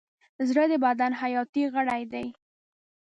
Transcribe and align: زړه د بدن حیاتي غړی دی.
زړه 0.49 0.63
د 0.71 0.73
بدن 0.85 1.11
حیاتي 1.21 1.63
غړی 1.73 2.03
دی. 2.13 2.27